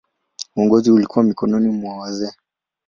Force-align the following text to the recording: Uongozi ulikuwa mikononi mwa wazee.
Uongozi 0.55 0.91
ulikuwa 0.91 1.23
mikononi 1.25 1.69
mwa 1.69 1.97
wazee. 1.97 2.33